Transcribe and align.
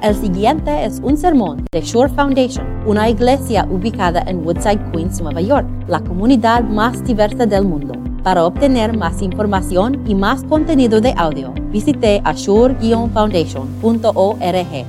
El 0.00 0.14
siguiente 0.14 0.84
es 0.84 1.00
un 1.02 1.16
sermón 1.16 1.66
de 1.72 1.80
Shore 1.80 2.12
Foundation, 2.14 2.64
una 2.86 3.10
iglesia 3.10 3.66
ubicada 3.68 4.22
en 4.28 4.46
Woodside, 4.46 4.92
Queens, 4.92 5.20
Nueva 5.20 5.40
York, 5.40 5.66
la 5.88 5.98
comunidad 5.98 6.62
más 6.62 7.04
diversa 7.04 7.46
del 7.46 7.64
mundo. 7.64 7.94
Para 8.22 8.44
obtener 8.44 8.96
más 8.96 9.20
información 9.22 10.08
y 10.08 10.14
más 10.14 10.44
contenido 10.44 11.00
de 11.00 11.12
audio, 11.16 11.52
visite 11.72 12.22
ashore-foundation.org. 12.24 14.86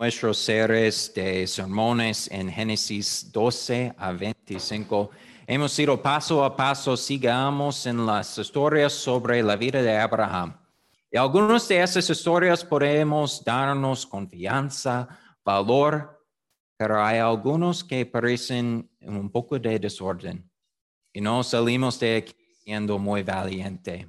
Nuestros 0.00 0.38
series 0.38 1.12
de 1.14 1.46
sermones 1.46 2.26
en 2.32 2.50
Génesis 2.50 3.30
12 3.34 3.92
a 3.98 4.12
25 4.12 5.10
hemos 5.46 5.78
ido 5.78 6.00
paso 6.00 6.42
a 6.42 6.56
paso, 6.56 6.96
sigamos 6.96 7.84
en 7.84 8.06
las 8.06 8.38
historias 8.38 8.94
sobre 8.94 9.42
la 9.42 9.56
vida 9.56 9.82
de 9.82 9.98
Abraham. 9.98 10.54
Y 11.10 11.16
algunas 11.16 11.68
de 11.68 11.82
esas 11.82 12.08
historias 12.10 12.64
podemos 12.64 13.42
darnos 13.44 14.06
confianza, 14.06 15.08
valor, 15.44 16.26
pero 16.76 17.02
hay 17.02 17.18
algunos 17.18 17.82
que 17.82 18.04
parecen 18.04 18.90
un 19.00 19.30
poco 19.30 19.58
de 19.58 19.78
desorden 19.78 20.50
y 21.12 21.20
no 21.20 21.42
salimos 21.42 21.98
de 21.98 22.16
aquí 22.16 22.34
siendo 22.62 22.98
muy 22.98 23.22
valiente. 23.22 24.06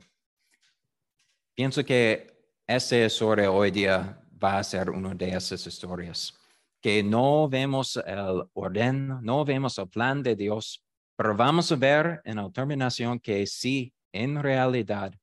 Pienso 1.56 1.86
que 1.86 2.28
esta 2.68 3.06
historia 3.06 3.50
hoy 3.50 3.72
día 3.72 4.22
va 4.44 4.60
a 4.60 4.64
ser 4.64 4.90
una 4.90 5.14
de 5.14 5.30
esas 5.30 5.66
historias, 5.66 6.34
que 6.82 7.02
no 7.02 7.48
vemos 7.48 7.96
el 7.96 8.44
orden, 8.54 9.22
no 9.22 9.46
vemos 9.46 9.78
el 9.78 9.88
plan 9.88 10.22
de 10.22 10.36
Dios, 10.36 10.84
pero 11.16 11.36
vamos 11.36 11.72
a 11.72 11.76
ver 11.78 12.22
en 12.26 12.36
la 12.36 12.52
terminación 12.52 13.20
que 13.20 13.48
sí, 13.48 13.94
en 14.12 14.44
realidad, 14.44 15.14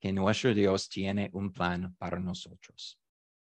que 0.00 0.12
nuestro 0.12 0.54
Dios 0.54 0.88
tiene 0.88 1.30
un 1.34 1.52
plan 1.52 1.94
para 1.98 2.18
nosotros. 2.18 2.98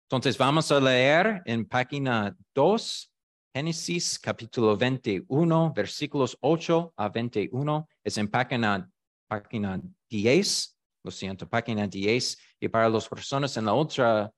Entonces 0.05 0.38
vamos 0.38 0.73
a 0.73 0.80
leer 0.80 1.43
en 1.45 1.66
página 1.66 2.34
2, 2.55 3.13
Génesis 3.55 4.18
capítulo 4.18 4.77
21, 4.77 5.73
versículos 5.74 6.37
8 6.40 6.95
a 6.96 7.09
21. 7.10 7.88
Es 8.02 8.16
en 8.16 8.29
página, 8.29 8.90
página 9.27 9.80
10, 10.09 10.79
lo 11.05 11.10
siento, 11.10 11.49
página 11.49 11.87
10. 11.87 12.38
Y 12.60 12.68
para 12.68 12.88
las 12.88 13.07
personas 13.07 13.55
en 13.59 13.66
la 13.66 13.74
otra, 13.74 14.33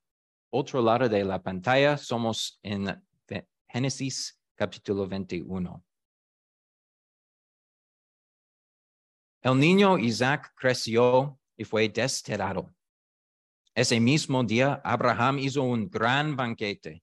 otro 0.51 0.83
lado 0.83 1.09
de 1.09 1.25
la 1.25 1.41
pantalla, 1.41 1.97
somos 1.97 2.59
en 2.63 3.01
Génesis 3.69 4.37
capítulo 4.57 5.07
21. 5.07 5.85
El 9.43 9.59
niño 9.59 9.97
Isaac 9.97 10.53
creció 10.55 11.40
y 11.61 11.65
fue 11.65 11.91
desterrado. 11.91 12.75
Ese 13.75 14.01
mismo 14.01 14.43
día, 14.43 14.81
Abraham 14.83 15.41
hizo 15.41 15.63
un 15.63 15.91
gran 15.91 16.35
banquete, 16.35 17.03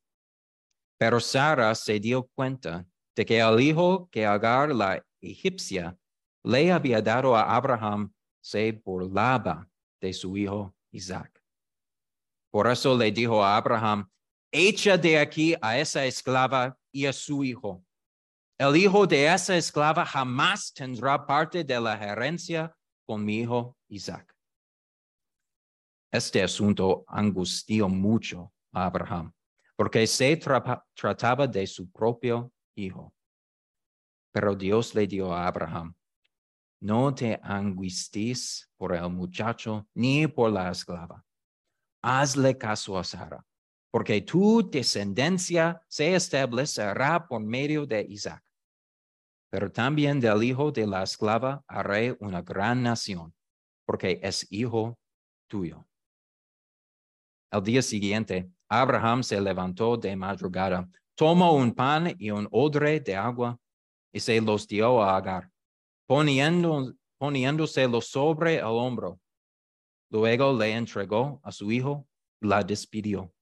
pero 0.98 1.20
Sara 1.20 1.76
se 1.76 2.00
dio 2.00 2.24
cuenta 2.34 2.84
de 3.16 3.24
que 3.24 3.40
el 3.40 3.62
hijo 3.62 4.10
que 4.10 4.26
Agar, 4.26 4.74
la 4.74 5.06
egipcia, 5.22 5.96
le 6.44 6.72
había 6.72 7.04
dado 7.04 7.36
a 7.36 7.56
Abraham 7.56 8.12
se 8.42 8.72
burlaba 8.72 9.70
de 10.02 10.12
su 10.12 10.36
hijo 10.36 10.76
Isaac. 10.92 11.40
Por 12.50 12.66
eso 12.66 12.98
le 12.98 13.12
dijo 13.12 13.44
a 13.44 13.58
Abraham, 13.58 14.10
echa 14.52 14.98
de 14.98 15.20
aquí 15.20 15.54
a 15.62 15.78
esa 15.78 16.04
esclava 16.04 16.76
y 16.92 17.06
a 17.06 17.14
su 17.14 17.44
hijo. 17.44 17.86
El 18.58 18.76
hijo 18.76 19.06
de 19.06 19.32
esa 19.32 19.56
esclava 19.56 20.04
jamás 20.04 20.74
tendrá 20.74 21.28
parte 21.28 21.64
de 21.64 21.80
la 21.80 21.94
herencia 21.94 22.76
con 23.06 23.24
mi 23.24 23.42
hijo 23.42 23.78
Isaac. 23.88 24.37
Este 26.18 26.42
asunto 26.42 27.06
angustió 27.08 27.88
mucho 27.88 28.52
a 28.72 28.88
Abraham, 28.88 29.32
porque 29.76 30.08
se 30.08 30.36
trataba 30.36 31.46
de 31.46 31.68
su 31.68 31.92
propio 31.92 32.52
hijo. 32.76 33.14
Pero 34.32 34.56
Dios 34.56 34.96
le 34.96 35.06
dio 35.06 35.32
a 35.32 35.46
Abraham, 35.46 35.94
no 36.82 37.14
te 37.14 37.40
angusties 37.44 38.68
por 38.78 38.96
el 38.96 39.12
muchacho 39.12 39.88
ni 39.94 40.26
por 40.26 40.52
la 40.52 40.72
esclava. 40.72 41.24
Hazle 42.02 42.58
caso 42.58 42.98
a 42.98 43.04
Sara, 43.04 43.46
porque 43.92 44.20
tu 44.22 44.68
descendencia 44.68 45.80
se 45.88 46.16
establecerá 46.16 47.28
por 47.28 47.42
medio 47.42 47.86
de 47.86 48.02
Isaac. 48.10 48.44
Pero 49.52 49.72
también 49.72 50.20
del 50.20 50.42
hijo 50.42 50.72
de 50.72 50.88
la 50.88 51.04
esclava 51.04 51.64
haré 51.68 52.18
una 52.20 52.42
gran 52.42 52.82
nación, 52.82 53.36
porque 53.86 54.20
es 54.24 54.48
hijo 54.50 54.98
tuyo. 55.48 55.87
Al 57.50 57.64
día 57.64 57.82
siguiente, 57.82 58.50
Abraham 58.70 59.24
se 59.24 59.40
levantó 59.40 59.96
de 59.96 60.16
madrugada, 60.16 60.90
tomó 61.16 61.54
un 61.54 61.74
pan 61.74 62.14
y 62.20 62.30
un 62.32 62.48
odre 62.52 63.00
de 63.00 63.16
agua 63.16 63.58
y 64.12 64.20
se 64.20 64.42
los 64.42 64.68
dio 64.68 65.02
a 65.02 65.16
Agar, 65.16 65.50
poniendo, 66.06 66.94
poniéndoselo 67.18 68.02
sobre 68.02 68.56
el 68.56 68.66
hombro. 68.66 69.20
Luego 70.10 70.58
le 70.58 70.74
entregó 70.74 71.40
a 71.44 71.52
su 71.52 71.72
hijo 71.72 72.06
y 72.42 72.48
la 72.48 72.64
despidió. 72.64 73.34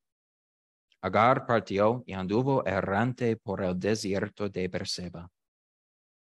Agar 1.02 1.46
partió 1.46 2.04
y 2.06 2.14
anduvo 2.14 2.66
errante 2.66 3.38
por 3.38 3.64
el 3.64 3.80
desierto 3.80 4.50
de 4.50 4.68
Berseba. 4.68 5.30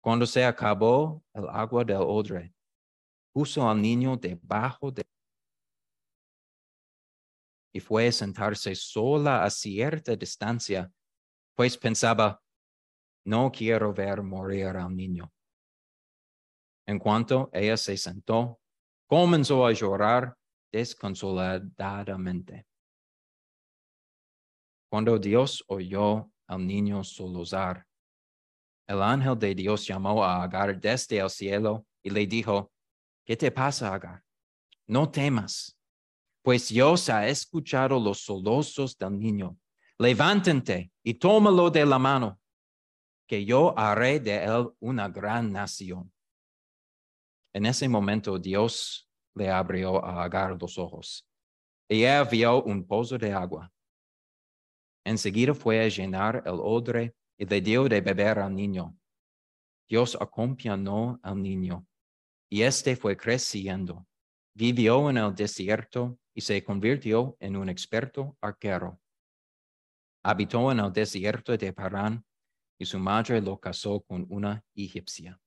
Cuando 0.01 0.27
se 0.27 0.45
acabó 0.45 1.23
el 1.35 1.49
agua 1.49 1.85
del 1.85 1.99
odre, 2.01 2.55
puso 3.33 3.69
al 3.69 3.81
niño 3.81 4.17
debajo 4.17 4.91
de 4.91 5.05
y 7.73 7.81
fue 7.81 8.09
a 8.09 8.13
sentarse 8.13 8.75
sola 8.75 9.45
a 9.45 9.51
cierta 9.51 10.17
distancia, 10.17 10.91
pues 11.55 11.77
pensaba, 11.77 12.43
no 13.25 13.51
quiero 13.51 13.93
ver 13.93 14.23
morir 14.23 14.69
al 14.69 14.95
niño. 14.95 15.33
En 16.87 16.99
cuanto 16.99 17.51
ella 17.53 17.77
se 17.77 17.97
sentó, 17.97 18.61
comenzó 19.07 19.67
a 19.67 19.73
llorar 19.73 20.35
desconsoladamente. 20.73 22.67
Cuando 24.91 25.19
Dios 25.19 25.63
oyó 25.69 26.31
al 26.47 26.67
niño 26.67 27.05
solozar, 27.05 27.87
el 28.87 29.03
ángel 29.03 29.39
de 29.39 29.55
Dios 29.55 29.87
llamó 29.87 30.25
a 30.25 30.43
Agar 30.43 30.81
desde 30.81 31.19
el 31.19 31.29
cielo 31.29 31.87
y 32.03 32.09
le 32.09 32.27
dijo, 32.27 32.73
¿qué 33.27 33.37
te 33.37 33.51
pasa, 33.51 33.93
Agar? 33.93 34.25
No 34.87 35.11
temas 35.11 35.78
pues 36.49 36.71
Dios 36.71 37.11
ha 37.11 37.29
escuchado 37.29 38.01
los 38.01 38.23
solozos 38.23 38.97
del 38.97 39.19
niño. 39.19 39.59
Levántate 39.99 40.91
y 41.03 41.13
tómalo 41.13 41.69
de 41.69 41.85
la 41.85 41.99
mano, 41.99 42.41
que 43.27 43.45
yo 43.45 43.79
haré 43.79 44.19
de 44.19 44.45
él 44.45 44.71
una 44.81 45.11
gran 45.11 45.53
nación. 45.53 46.11
En 47.53 47.67
ese 47.67 47.87
momento 47.87 48.39
Dios 48.39 49.11
le 49.35 49.51
abrió 49.51 50.03
a 50.03 50.25
Agar 50.25 50.57
los 50.59 50.79
ojos. 50.79 51.29
Ella 51.87 52.25
vio 52.25 52.63
un 52.63 52.83
pozo 52.87 53.19
de 53.19 53.31
agua. 53.31 53.71
Enseguida 55.05 55.53
fue 55.53 55.85
a 55.85 55.89
llenar 55.89 56.43
el 56.47 56.61
odre 56.63 57.15
y 57.37 57.45
le 57.45 57.61
dio 57.61 57.87
de 57.87 58.01
beber 58.01 58.39
al 58.39 58.55
niño. 58.55 58.97
Dios 59.87 60.17
acompañó 60.19 61.21
al 61.23 61.43
niño 61.43 61.87
y 62.49 62.63
éste 62.63 62.97
fue 62.97 63.19
creciendo. 63.19 64.08
Vivió 64.59 65.09
en 65.09 65.19
el 65.19 65.37
desierto 65.37 66.19
y 66.35 66.41
se 66.41 66.65
convirtió 66.65 67.37
en 67.39 67.55
un 67.55 67.69
experto 67.69 68.37
arquero. 68.41 69.01
Habitó 70.25 70.73
en 70.73 70.81
el 70.81 70.93
desierto 70.93 71.57
de 71.57 71.73
Parán 71.73 72.27
y 72.77 72.85
su 72.85 72.99
madre 72.99 73.41
lo 73.41 73.61
casó 73.61 74.01
con 74.01 74.27
una 74.29 74.65
egipcia. 74.75 75.41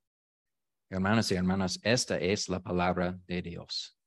Hermanas 0.89 1.29
y 1.29 1.35
hermanas, 1.35 1.77
esta 1.83 2.17
es 2.17 2.47
la 2.47 2.61
palabra 2.61 3.19
de 3.27 3.41
Dios. 3.41 3.99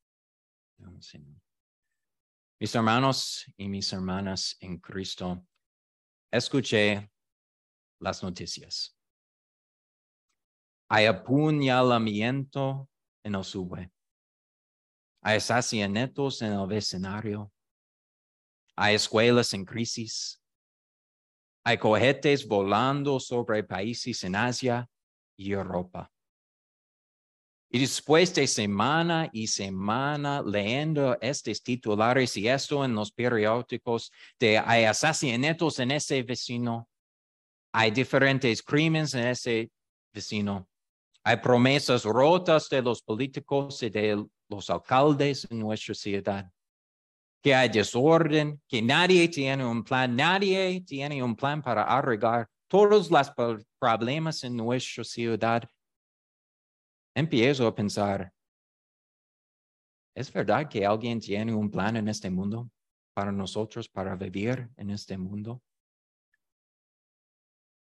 Mis 2.58 2.74
hermanos 2.74 3.44
y 3.58 3.68
mis 3.68 3.92
hermanas 3.92 4.56
en 4.60 4.78
Cristo, 4.78 5.46
escuché 6.32 7.12
las 8.00 8.22
noticias. 8.22 8.98
Hay 10.88 11.04
apuñalamiento 11.04 12.88
en 13.22 13.34
el. 13.34 13.93
Hay 15.26 15.38
asesinatos 15.38 16.42
en 16.42 16.52
el 16.52 16.66
vecindario. 16.66 17.50
Hay 18.76 18.94
escuelas 18.94 19.54
en 19.54 19.64
crisis. 19.64 20.38
Hay 21.64 21.78
cohetes 21.78 22.46
volando 22.46 23.18
sobre 23.18 23.64
países 23.64 24.22
en 24.22 24.36
Asia 24.36 24.86
y 25.34 25.52
Europa. 25.52 26.12
Y 27.70 27.78
después 27.78 28.34
de 28.34 28.46
semana 28.46 29.30
y 29.32 29.46
semana 29.46 30.42
leyendo 30.42 31.16
estos 31.22 31.62
titulares 31.62 32.36
y 32.36 32.46
esto 32.46 32.84
en 32.84 32.94
los 32.94 33.10
periódicos 33.10 34.12
de 34.38 34.58
hay 34.58 34.84
asesinatos 34.84 35.78
en 35.78 35.92
ese 35.92 36.22
vecino, 36.22 36.86
hay 37.72 37.90
diferentes 37.90 38.62
crímenes 38.62 39.14
en 39.14 39.28
ese 39.28 39.72
vecino, 40.12 40.68
hay 41.24 41.38
promesas 41.38 42.04
rotas 42.04 42.68
de 42.68 42.82
los 42.82 43.02
políticos 43.02 43.82
y 43.82 43.88
de 43.88 44.24
los 44.48 44.70
alcaldes 44.70 45.46
en 45.50 45.58
nuestra 45.60 45.94
ciudad. 45.94 46.50
que 47.42 47.54
hay 47.54 47.68
desorden, 47.68 48.62
que 48.66 48.80
nadie 48.80 49.28
tiene 49.28 49.66
un 49.66 49.84
plan, 49.84 50.16
nadie 50.16 50.80
tiene 50.80 51.22
un 51.22 51.36
plan 51.36 51.60
para 51.60 51.82
arreglar 51.82 52.48
todos 52.68 53.10
los 53.10 53.32
problemas 53.78 54.42
en 54.44 54.56
nuestra 54.56 55.04
ciudad, 55.04 55.62
empiezo 57.14 57.66
a 57.66 57.74
pensar, 57.74 58.32
¿es 60.16 60.32
verdad 60.32 60.68
que 60.68 60.84
alguien 60.84 61.20
tiene 61.20 61.54
un 61.54 61.70
plan 61.70 61.96
en 61.96 62.08
este 62.08 62.30
mundo 62.30 62.70
para 63.14 63.30
nosotros, 63.30 63.88
para 63.88 64.16
vivir 64.16 64.68
en 64.76 64.90
este 64.90 65.16
mundo? 65.16 65.62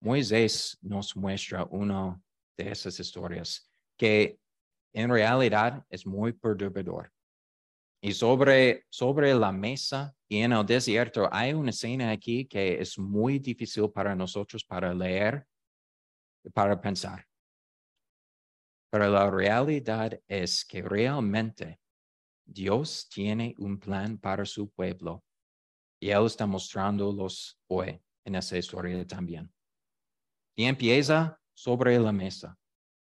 Moisés 0.02 0.78
nos 0.82 1.16
muestra 1.16 1.66
una 1.66 2.22
de 2.58 2.72
esas 2.72 3.00
historias 3.00 3.70
que 3.98 4.40
en 4.94 5.10
realidad 5.10 5.86
es 5.90 6.06
muy 6.06 6.34
perturbador. 6.34 7.12
Y 8.02 8.14
sobre, 8.14 8.86
sobre 8.90 9.34
la 9.34 9.52
mesa 9.52 10.16
y 10.28 10.38
en 10.38 10.54
el 10.54 10.66
desierto 10.66 11.28
hay 11.32 11.54
una 11.54 11.72
escena 11.72 12.12
aquí 12.12 12.46
que 12.46 12.80
es 12.80 12.98
muy 12.98 13.40
difícil 13.40 13.92
para 13.92 14.16
nosotros 14.16 14.64
para 14.64 14.94
leer, 14.94 15.46
para 16.54 16.80
pensar. 16.80 17.26
Pero 18.90 19.10
la 19.10 19.30
realidad 19.30 20.20
es 20.28 20.66
que 20.66 20.82
realmente 20.82 21.80
Dios 22.46 23.08
tiene 23.10 23.54
un 23.60 23.78
plan 23.78 24.18
para 24.18 24.46
su 24.46 24.70
pueblo 24.70 25.24
y 26.00 26.10
Él 26.10 26.26
está 26.26 26.48
mostrándolos 26.48 27.60
hoy 27.68 28.02
en 28.24 28.36
esa 28.36 28.58
historia 28.58 29.06
también. 29.06 29.52
Y 30.56 30.66
empieza 30.66 31.40
sobre 31.54 32.00
la 32.00 32.12
mesa 32.12 32.59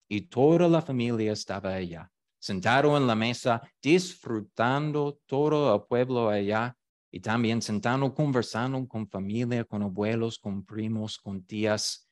y 0.09 0.21
toda 0.21 0.67
la 0.67 0.81
familia 0.81 1.31
estaba 1.31 1.73
allá 1.73 2.11
sentado 2.39 2.95
en 2.95 3.05
la 3.05 3.15
mesa, 3.15 3.61
disfrutando 3.81 5.19
todo 5.25 5.75
el 5.75 5.83
pueblo 5.83 6.29
allá 6.29 6.75
y 7.11 7.19
también 7.19 7.61
sentando, 7.61 8.13
conversando 8.13 8.87
con 8.87 9.07
familia, 9.07 9.65
con 9.65 9.83
abuelos, 9.83 10.39
con 10.39 10.63
primos, 10.63 11.17
con 11.17 11.43
tías. 11.43 12.07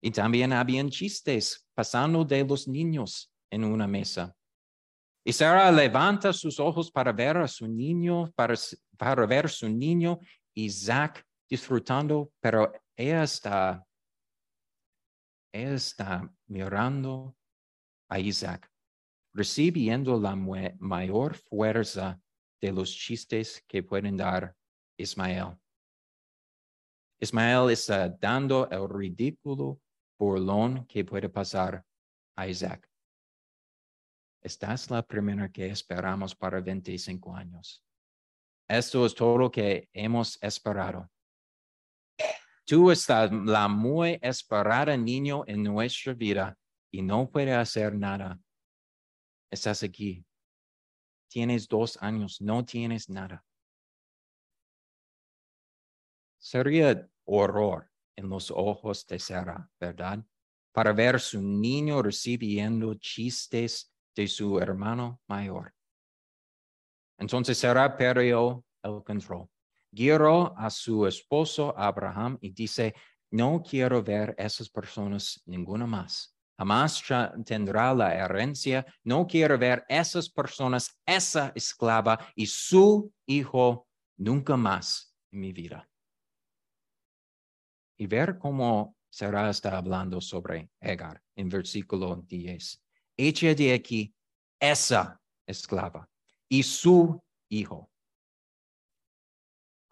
Y 0.00 0.10
también 0.10 0.52
habían 0.52 0.90
chistes 0.90 1.66
pasando 1.74 2.24
de 2.24 2.44
los 2.44 2.66
niños 2.66 3.32
en 3.50 3.64
una 3.64 3.86
mesa. 3.86 4.34
Y 5.24 5.32
Sara 5.32 5.70
levanta 5.70 6.32
sus 6.32 6.58
ojos 6.58 6.90
para 6.90 7.12
ver 7.12 7.36
a 7.36 7.46
su 7.46 7.68
niño, 7.68 8.32
para, 8.34 8.54
para 8.96 9.24
ver 9.26 9.48
su 9.48 9.68
niño, 9.68 10.18
Isaac, 10.54 11.24
disfrutando, 11.48 12.32
pero 12.40 12.72
ella 12.96 13.22
está, 13.22 13.86
ella 15.52 15.74
está 15.74 16.32
mirando 16.52 17.34
a 18.08 18.18
Isaac 18.20 18.72
recibiendo 19.34 20.20
la 20.20 20.36
mayor 20.36 21.34
fuerza 21.34 22.20
de 22.60 22.72
los 22.72 22.90
chistes 22.94 23.64
que 23.66 23.82
pueden 23.82 24.16
dar 24.16 24.54
Ismael. 24.98 25.58
Ismael 27.20 27.70
está 27.70 28.08
dando 28.08 28.68
el 28.70 28.88
ridículo 28.88 29.80
burlón 30.18 30.86
que 30.86 31.04
puede 31.04 31.28
pasar 31.28 31.84
a 32.36 32.46
Isaac. 32.46 32.88
Esta 34.42 34.74
es 34.74 34.90
la 34.90 35.06
primera 35.06 35.50
que 35.50 35.66
esperamos 35.66 36.34
para 36.34 36.60
25 36.60 37.34
años. 37.34 37.84
Esto 38.68 39.06
es 39.06 39.14
todo 39.14 39.38
lo 39.38 39.50
que 39.50 39.88
hemos 39.92 40.38
esperado. 40.42 41.11
Tú 42.64 42.90
estás 42.90 43.30
la 43.32 43.68
muy 43.68 44.18
esperada 44.22 44.96
niño 44.96 45.44
en 45.46 45.62
nuestra 45.62 46.14
vida 46.14 46.56
y 46.90 47.02
no 47.02 47.28
puede 47.30 47.52
hacer 47.54 47.94
nada 47.94 48.40
estás 49.52 49.82
aquí. 49.82 50.26
Tienes 51.28 51.68
dos 51.68 51.98
años, 52.00 52.40
no 52.40 52.64
tienes 52.64 53.08
nada. 53.08 53.44
Sería 56.38 57.08
horror 57.24 57.90
en 58.16 58.28
los 58.28 58.50
ojos 58.50 59.06
de 59.06 59.18
Sara, 59.18 59.70
¿verdad? 59.78 60.24
Para 60.72 60.92
ver 60.92 61.20
su 61.20 61.40
niño 61.40 62.02
recibiendo 62.02 62.94
chistes 62.94 63.92
de 64.14 64.26
su 64.26 64.58
hermano 64.58 65.20
mayor. 65.28 65.74
Entonces 67.18 67.58
Sara 67.58 67.96
perdió 67.96 68.64
el 68.82 69.02
control. 69.04 69.48
Guió 69.92 70.58
a 70.58 70.70
su 70.70 71.06
esposo 71.06 71.72
Abraham 71.76 72.38
y 72.40 72.50
dice, 72.50 72.94
no 73.30 73.62
quiero 73.62 74.02
ver 74.02 74.34
esas 74.38 74.68
personas 74.68 75.40
ninguna 75.46 75.86
más 75.86 76.32
jamás 76.62 77.02
tendrá 77.44 77.92
la 77.92 78.14
herencia. 78.14 78.86
No 79.02 79.26
quiero 79.26 79.58
ver 79.58 79.84
esas 79.88 80.28
personas, 80.28 80.96
esa 81.04 81.52
esclava 81.56 82.18
y 82.36 82.46
su 82.46 83.12
hijo 83.26 83.88
nunca 84.16 84.56
más 84.56 85.12
en 85.32 85.40
mi 85.40 85.52
vida. 85.52 85.88
Y 87.98 88.06
ver 88.06 88.38
cómo 88.38 88.96
será 89.10 89.50
está 89.50 89.76
hablando 89.76 90.20
sobre 90.20 90.70
Egar 90.80 91.20
en 91.36 91.48
versículo 91.48 92.16
10. 92.28 92.82
Echa 93.16 93.54
de 93.54 93.74
aquí 93.74 94.14
esa 94.60 95.20
esclava 95.46 96.08
y 96.48 96.62
su 96.62 97.20
hijo. 97.48 97.91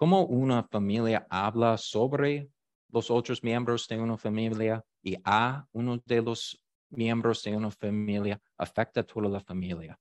¿Cómo 0.01 0.25
una 0.25 0.63
familia 0.63 1.27
habla 1.29 1.77
sobre 1.77 2.49
los 2.89 3.11
otros 3.11 3.43
miembros 3.43 3.87
de 3.87 3.99
una 3.99 4.17
familia 4.17 4.83
y 5.03 5.15
a 5.23 5.67
uno 5.73 5.99
de 6.07 6.23
los 6.23 6.59
miembros 6.89 7.43
de 7.43 7.55
una 7.55 7.71
familia 7.71 8.41
afecta 8.57 9.01
a 9.01 9.03
toda 9.05 9.29
la 9.29 9.41
familia. 9.41 10.01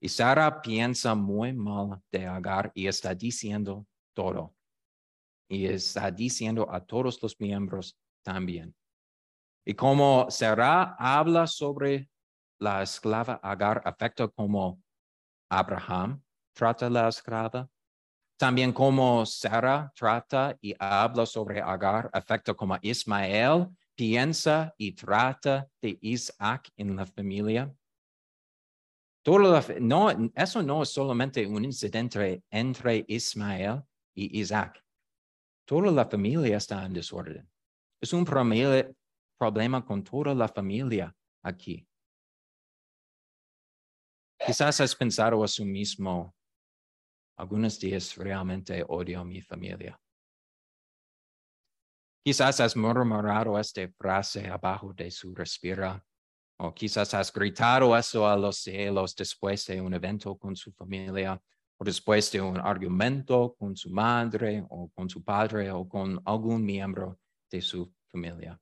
Y 0.00 0.08
Sara 0.08 0.62
piensa 0.62 1.14
muy 1.14 1.52
mal 1.52 2.00
de 2.10 2.24
Agar 2.24 2.72
y 2.74 2.86
está 2.86 3.14
diciendo 3.14 3.86
todo. 4.14 4.54
Y 5.46 5.66
está 5.66 6.10
diciendo 6.10 6.66
a 6.70 6.80
todos 6.80 7.22
los 7.22 7.38
miembros 7.38 7.98
también. 8.22 8.74
Y 9.62 9.74
como 9.74 10.30
Sara 10.30 10.96
habla 10.98 11.46
sobre 11.46 12.08
la 12.58 12.82
esclava 12.82 13.40
Agar, 13.42 13.82
afecta 13.84 14.26
como 14.26 14.80
Abraham 15.50 16.22
trata 16.54 16.88
la 16.88 17.08
esclava, 17.08 17.68
también 18.38 18.72
como 18.72 19.26
Sara 19.26 19.92
trata 19.94 20.56
y 20.60 20.74
habla 20.78 21.26
sobre 21.26 21.60
Agar, 21.60 22.08
afecta 22.12 22.54
como 22.54 22.78
Ismael 22.80 23.68
piensa 23.98 24.72
y 24.78 24.92
trata 24.92 25.68
de 25.82 25.98
Isaac 26.00 26.70
en 26.76 26.94
la 26.94 27.04
familia. 27.04 27.74
Todo 29.24 29.60
no, 29.80 30.08
eso 30.36 30.62
no 30.62 30.84
es 30.84 30.88
solamente 30.90 31.44
un 31.48 31.64
incidente 31.64 32.44
entre 32.48 33.04
Ismael 33.08 33.82
y 34.14 34.38
Isaac. 34.40 34.80
Toda 35.66 35.90
la 35.90 36.06
familia 36.06 36.56
está 36.58 36.86
en 36.86 36.92
desorden. 36.92 37.50
Es 38.00 38.12
un 38.12 38.24
problema 38.24 39.84
con 39.84 40.04
toda 40.04 40.32
la 40.32 40.46
familia 40.46 41.12
aquí. 41.42 41.84
Quizás 44.38 44.80
has 44.80 44.94
pensado 44.94 45.42
a 45.42 45.48
sí 45.48 45.64
mismo, 45.64 46.32
algunos 47.38 47.78
días 47.78 48.16
realmente 48.16 48.84
odio 48.88 49.20
a 49.20 49.24
mi 49.24 49.40
familia. 49.40 49.98
Quizás 52.24 52.60
has 52.60 52.76
murmurado 52.76 53.58
esta 53.58 53.88
frase 53.96 54.48
abajo 54.48 54.92
de 54.92 55.10
su 55.10 55.34
respira, 55.34 56.04
o 56.58 56.74
quizás 56.74 57.14
has 57.14 57.32
gritado 57.32 57.96
eso 57.96 58.28
a 58.28 58.36
los 58.36 58.58
cielos 58.58 59.14
después 59.14 59.64
de 59.66 59.80
un 59.80 59.94
evento 59.94 60.36
con 60.36 60.56
su 60.56 60.72
familia, 60.72 61.40
o 61.78 61.84
después 61.84 62.30
de 62.32 62.40
un 62.40 62.58
argumento 62.58 63.54
con 63.56 63.76
su 63.76 63.88
madre, 63.90 64.64
o 64.68 64.90
con 64.90 65.08
su 65.08 65.22
padre, 65.22 65.70
o 65.70 65.88
con 65.88 66.20
algún 66.24 66.64
miembro 66.64 67.20
de 67.48 67.62
su 67.62 67.94
familia. 68.08 68.60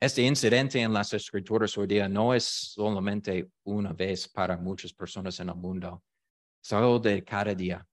Este 0.00 0.22
incidente 0.22 0.80
en 0.80 0.92
las 0.92 1.14
escrituras 1.14 1.78
hoy 1.78 1.86
día 1.86 2.08
no 2.08 2.34
es 2.34 2.44
solamente 2.44 3.52
una 3.62 3.92
vez 3.92 4.26
para 4.26 4.56
muchas 4.56 4.92
personas 4.92 5.38
en 5.38 5.48
el 5.48 5.54
mundo, 5.54 6.02
es 6.62 6.72
algo 6.72 6.98
de 6.98 7.24
cada 7.24 7.54
día, 7.54 7.86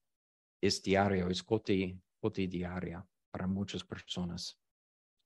es 0.62 0.82
diario, 0.82 1.28
es 1.28 1.42
cotidiano 1.42 3.08
para 3.30 3.46
muchas 3.46 3.82
personas. 3.82 4.60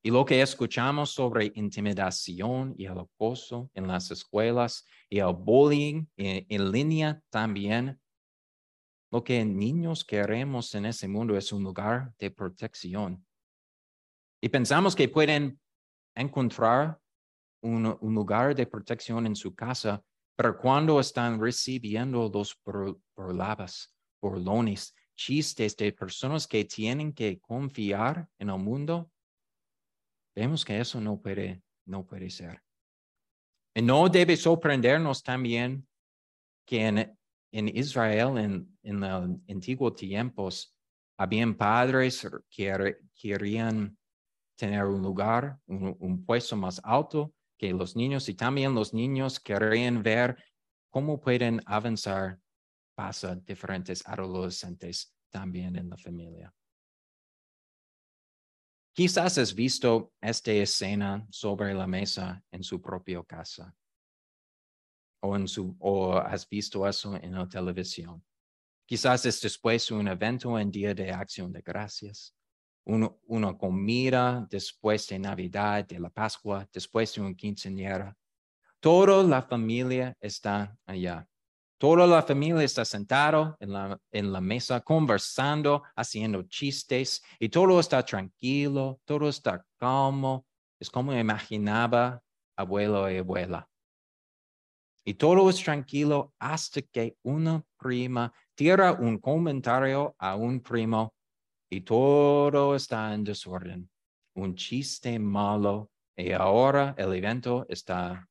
Y 0.07 0.11
lo 0.11 0.25
que 0.25 0.43
escuchamos 0.43 1.11
sobre 1.11 1.51
intimidación 1.55 2.75
y 2.77 2.85
el 2.85 2.99
acoso 2.99 3.71
en 3.73 3.87
las 3.87 4.11
escuelas 4.11 4.87
y 5.09 5.19
el 5.19 5.33
bullying 5.33 6.05
en, 6.17 6.71
línea 6.71 7.23
también, 7.31 7.99
lo 9.11 9.25
que 9.25 9.45
niños 9.47 10.05
queremos 10.05 10.75
en 10.75 10.87
ese 10.87 11.09
mundo 11.09 11.37
es 11.39 11.53
un 11.53 11.63
lugar 11.63 12.13
de 12.19 12.31
protección. 12.31 13.25
Y 14.43 14.51
pensamos 14.51 14.95
que 14.95 15.09
pueden 15.09 15.59
encontrar 16.15 17.01
un, 17.63 17.97
lugar 18.03 18.55
de 18.55 18.67
protección 18.67 19.27
en 19.27 19.35
su 19.35 19.55
casa, 19.55 20.05
pero 20.37 20.59
cuando 20.59 20.99
están 20.99 21.41
recibiendo 21.41 22.31
los 22.33 22.61
burlabas, 23.15 23.95
burlones, 24.21 24.95
chistes 25.15 25.77
de 25.77 25.93
personas 25.93 26.47
que 26.47 26.65
tienen 26.65 27.13
que 27.13 27.39
confiar 27.39 28.29
en 28.39 28.51
el 28.51 28.59
mundo, 28.59 29.11
vemos 30.35 30.65
que 30.65 30.81
eso 30.81 31.01
no 31.01 31.21
puede, 31.21 31.63
no 31.87 32.05
puede 32.05 32.31
ser. 32.31 32.61
Y 33.77 33.83
no 33.83 34.09
debe 34.09 34.37
sorprendernos 34.37 35.23
también 35.23 35.87
que 36.67 36.87
en, 36.87 37.69
Israel, 37.69 38.39
en, 38.39 38.79
en 38.83 39.01
los 39.01 39.31
antiguos 39.49 39.95
tiempos, 39.95 40.75
habían 41.17 41.55
padres 41.55 42.27
que 42.51 42.97
querían 43.15 43.97
tener 44.57 44.85
un 44.85 45.03
lugar, 45.03 45.61
un, 45.67 45.97
un 46.01 46.25
puesto 46.25 46.57
más 46.57 46.81
alto 46.83 47.33
que 47.59 47.73
los 47.73 47.97
niños 47.97 48.29
y 48.29 48.35
también 48.35 48.75
los 48.75 48.95
niños 48.95 49.41
querían 49.41 50.03
ver 50.03 50.37
cómo 50.91 51.21
pueden 51.21 51.61
avanzar 51.67 52.39
pasa 52.95 53.35
diferentes 53.35 54.07
adolescentes 54.07 55.13
también 55.31 55.77
en 55.77 55.91
la 55.91 55.97
familia. 55.97 56.55
Quizás 58.95 59.39
has 59.39 59.53
visto 59.53 60.13
esta 60.21 60.53
escena 60.53 61.27
sobre 61.31 61.75
la 61.75 61.87
mesa 61.87 62.41
en 62.53 62.63
su 62.63 62.81
propia 62.81 63.25
casa 63.25 63.75
o, 65.21 65.35
en 65.35 65.49
su, 65.49 65.77
o 65.81 66.17
has 66.17 66.49
visto 66.49 66.87
eso 66.87 67.17
en 67.17 67.35
la 67.35 67.49
televisión. 67.49 68.25
Quizás 68.87 69.27
es 69.27 69.41
después 69.41 69.91
un 69.91 70.07
evento 70.07 70.59
en 70.59 70.71
Día 70.71 70.95
de 70.95 71.11
Acción 71.11 71.51
de 71.53 71.63
Gracias, 71.63 72.37
una 72.85 73.57
comida 73.57 74.47
después 74.51 75.09
de 75.09 75.19
Navidad, 75.19 75.87
de 75.87 75.99
la 75.99 76.11
Pascua, 76.11 76.69
después 76.73 77.15
de 77.15 77.23
un 77.23 77.35
quinceañera. 77.35 78.17
Toda 78.81 79.23
la 79.23 79.43
familia 79.43 80.15
está 80.21 80.77
allá. 80.85 81.27
Toda 81.79 82.07
la 82.07 82.23
familia 82.23 82.63
está 82.63 82.85
sentado 82.85 83.57
en 83.59 83.73
la, 83.73 83.99
en 84.13 84.33
la 84.33 84.41
mesa 84.41 84.81
conversando, 84.81 85.83
haciendo 85.97 86.43
chistes 86.45 87.23
y 87.39 87.49
todo 87.49 87.81
está 87.81 88.03
tranquilo, 88.05 89.01
todo 89.05 89.29
está 89.29 89.65
calmo. 89.79 90.47
Es 90.79 90.91
como 90.91 91.15
imaginaba 91.15 92.23
abuelo 92.57 93.11
y 93.11 93.19
abuela. 93.19 93.69
Y 95.07 95.15
todo 95.15 95.51
es 95.51 95.63
tranquilo 95.63 96.33
hasta 96.39 96.81
que 96.81 97.17
una 97.23 97.63
prima 97.79 98.33
tira 98.55 98.93
un 98.93 99.19
comentario 99.19 100.15
a 100.19 100.37
un 100.37 100.61
primo 100.61 101.14
y 101.75 101.81
todo 101.81 102.77
está 102.77 103.13
en 103.13 103.25
desorden. 103.25 103.91
Un 104.37 104.55
chiste 104.55 105.19
malo 105.19 105.91
y 106.17 106.31
ahora 106.31 106.95
el 106.97 107.13
evento 107.15 107.67
está 107.69 108.29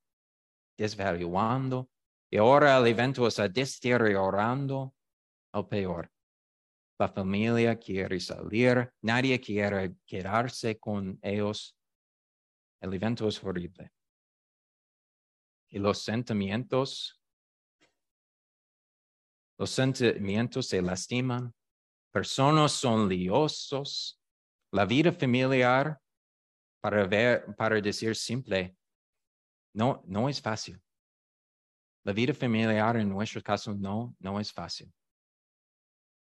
desvaluando 0.78 1.90
y 2.32 2.38
ahora 2.38 2.78
el 2.78 2.88
evento 2.88 3.28
está 3.28 3.50
deteriorando 3.50 4.96
al 5.52 5.68
peor. 5.68 6.10
La 6.98 7.10
familia 7.10 7.78
quiere 7.78 8.18
salir, 8.22 8.90
nadie 9.02 9.42
quiere 9.42 9.98
quedarse 10.06 10.80
con 10.80 11.20
ellos. 11.22 11.76
El 12.80 12.94
evento 12.94 13.28
es 13.28 13.44
horrible. 13.44 13.92
Y 15.70 15.80
los 15.80 15.98
sentimientos, 16.02 17.20
los 19.58 19.70
sentimientos 19.70 20.68
se 20.68 20.82
lastiman, 20.82 21.54
personas 22.14 22.72
son 22.72 23.10
liosos, 23.10 24.22
la 24.72 24.86
vida 24.86 25.12
familiar, 25.12 26.00
para, 26.80 27.82
decir 27.82 28.16
simple, 28.16 28.78
no, 29.74 30.04
no 30.06 30.30
es 30.30 30.42
fácil. 30.42 30.80
La 32.06 32.14
vida 32.14 32.34
familiar 32.34 32.98
en 32.98 33.10
nuestro 33.10 33.42
caso 33.42 33.74
no, 33.74 34.16
no 34.20 34.40
es 34.40 34.52
fácil. 34.52 34.94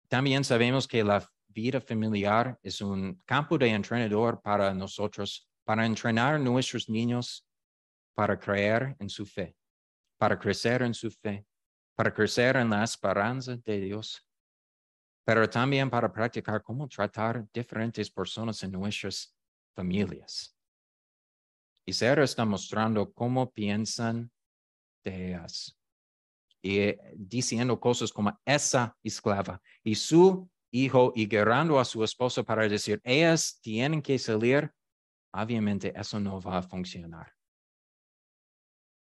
También 0.09 0.45
sabemos 0.45 0.87
que 0.87 1.03
la 1.03 1.27
vida 1.49 1.81
familiar 1.81 2.59
es 2.63 2.81
un 2.81 3.21
campo 3.25 3.57
de 3.57 3.69
entrenador 3.71 4.41
para 4.41 4.75
nosotros, 4.75 5.51
para 5.65 5.87
entrenar 5.87 6.39
nuestros 6.39 6.89
niños 6.89 7.47
para 8.15 8.39
creer 8.39 8.95
en 8.99 9.09
su 9.09 9.25
fe, 9.25 9.57
para 10.19 10.39
crecer 10.39 10.83
en 10.83 10.93
su 10.93 11.11
fe, 11.11 11.47
para 11.97 12.13
crecer 12.13 12.57
en 12.57 12.69
la 12.71 12.85
esperanza 12.85 13.57
de 13.57 13.81
Dios, 13.81 14.23
pero 15.25 15.49
también 15.49 15.89
para 15.89 16.13
practicar 16.13 16.63
cómo 16.63 16.89
tratar 16.89 17.47
diferentes 17.53 18.11
personas 18.11 18.63
en 18.63 18.73
nuestras 18.73 19.35
familias. 19.75 20.57
Y 21.87 21.93
Sarah 21.93 22.25
está 22.25 22.45
mostrando 22.45 23.13
cómo 23.13 23.51
piensan 23.51 24.31
y 25.05 26.79
eh, 26.79 26.99
diciendo 27.17 27.79
cosas 27.81 28.13
como 28.13 28.39
esa 28.45 28.97
esclava 29.03 29.61
y 29.83 29.95
su 29.97 30.49
hijo 30.71 31.13
y 31.15 31.27
guerrando 31.27 31.79
a 31.79 31.85
su 31.85 32.03
esposo 32.05 32.45
para 32.45 32.69
decir, 32.69 33.01
ellas 33.05 33.59
tienen 33.61 34.01
que 34.01 34.19
salir, 34.19 34.73
obviamente 35.33 35.93
eso 35.95 36.21
no 36.21 36.41
va 36.41 36.59
a 36.59 36.63
funcionar. 36.63 37.33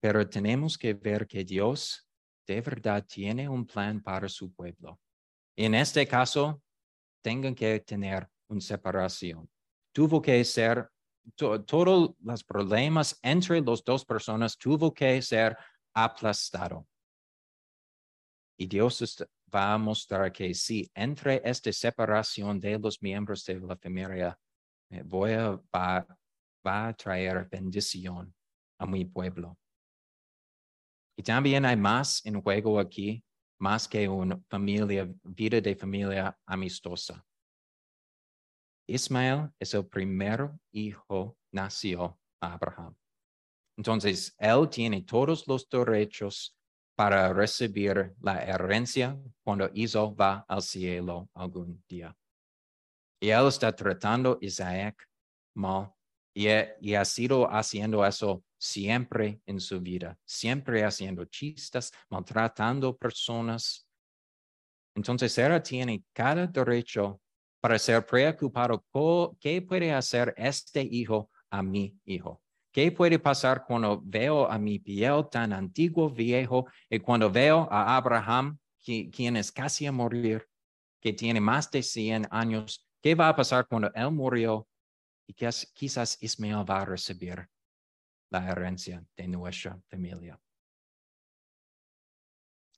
Pero 0.00 0.28
tenemos 0.28 0.76
que 0.76 0.92
ver 0.94 1.26
que 1.26 1.44
Dios 1.44 2.06
de 2.46 2.60
verdad 2.60 3.04
tiene 3.06 3.48
un 3.48 3.66
plan 3.66 4.02
para 4.02 4.28
su 4.28 4.52
pueblo. 4.52 5.00
En 5.56 5.74
este 5.74 6.06
caso, 6.06 6.62
tengan 7.22 7.54
que 7.54 7.80
tener 7.80 8.28
una 8.48 8.60
separación. 8.60 9.48
Tuvo 9.92 10.20
que 10.20 10.44
ser, 10.44 10.90
todos 11.34 12.14
los 12.20 12.44
problemas 12.44 13.18
entre 13.22 13.60
las 13.60 13.82
dos 13.82 14.04
personas 14.04 14.56
tuvo 14.56 14.92
que 14.92 15.20
ser 15.22 15.56
aplastado. 15.94 16.86
Y 18.58 18.66
Dios 18.66 19.26
va 19.54 19.74
a 19.74 19.78
mostrar 19.78 20.30
que 20.32 20.54
si 20.54 20.90
entre 20.94 21.40
esta 21.44 21.72
separación 21.72 22.60
de 22.60 22.78
los 22.78 23.02
miembros 23.02 23.44
de 23.44 23.60
la 23.60 23.76
familia, 23.76 24.38
eh, 24.90 25.02
voy 25.04 25.32
a, 25.32 25.60
va, 25.74 26.06
a 26.64 26.92
traer 26.94 27.48
bendición 27.48 28.34
a 28.78 28.86
mi 28.86 29.04
pueblo. 29.04 29.58
Y 31.18 31.22
también 31.22 31.64
hay 31.64 31.76
más 31.76 32.24
en 32.26 32.40
juego 32.42 32.78
aquí, 32.78 33.24
más 33.58 33.88
que 33.88 34.08
una 34.08 34.40
familia, 34.48 35.08
vida 35.22 35.60
de 35.60 35.74
familia 35.74 36.38
amistosa. 36.46 37.24
Ismael 38.88 39.50
es 39.58 39.74
el 39.74 39.86
primer 39.86 40.50
hijo 40.72 41.36
nació 41.52 42.18
a 42.40 42.52
Abraham. 42.52 42.94
Entonces, 43.76 44.34
él 44.38 44.68
tiene 44.70 45.02
todos 45.02 45.46
los 45.46 45.68
derechos 45.68 46.56
para 46.96 47.32
recibir 47.32 48.14
la 48.20 48.42
herencia 48.42 49.18
cuando 49.44 49.68
Isaac 49.74 50.14
va 50.18 50.44
al 50.48 50.62
cielo 50.62 51.28
algún 51.34 51.82
día. 51.88 52.16
Y 53.20 53.30
él 53.30 53.48
está 53.48 53.74
tratando 53.74 54.32
a 54.32 54.38
Isaac 54.40 55.06
mal 55.54 55.95
y, 56.36 56.94
ha 56.94 57.04
sido 57.06 57.50
haciendo 57.50 58.04
eso 58.04 58.44
siempre 58.58 59.40
en 59.46 59.58
su 59.58 59.80
vida, 59.80 60.18
siempre 60.26 60.84
haciendo 60.84 61.24
chistes, 61.24 61.90
maltratando 62.10 62.94
personas. 62.94 63.88
Entonces, 64.94 65.32
Sarah 65.32 65.62
tiene 65.62 66.04
cada 66.12 66.46
derecho 66.46 67.22
para 67.58 67.78
ser 67.78 68.04
preocupado 68.04 68.84
qué 69.40 69.62
puede 69.62 69.92
hacer 69.92 70.34
este 70.36 70.82
hijo 70.82 71.30
a 71.48 71.62
mi 71.62 71.98
hijo. 72.04 72.42
¿Qué 72.70 72.92
puede 72.92 73.18
pasar 73.18 73.64
cuando 73.66 74.02
veo 74.04 74.46
a 74.46 74.58
mi 74.58 74.78
piel 74.78 75.24
tan 75.30 75.54
antiguo, 75.54 76.10
viejo, 76.10 76.66
y 76.90 76.98
cuando 76.98 77.30
veo 77.30 77.66
a 77.70 77.96
Abraham, 77.96 78.58
quien 78.84 79.38
es 79.38 79.50
casi 79.50 79.86
a 79.86 79.92
morir, 79.92 80.46
que 81.00 81.14
tiene 81.14 81.40
más 81.40 81.70
de 81.70 81.82
100 81.82 82.28
años? 82.30 82.86
¿Qué 83.00 83.14
va 83.14 83.30
a 83.30 83.36
pasar 83.36 83.66
cuando 83.66 83.90
él 83.94 84.10
murió? 84.10 84.66
Y 85.26 85.34
quizás 85.34 86.18
Ismael 86.20 86.68
va 86.68 86.82
a 86.82 86.84
recibir 86.84 87.48
la 88.30 88.48
herencia 88.48 89.04
de 89.16 89.28
nuestra 89.28 89.80
familia. 89.88 90.40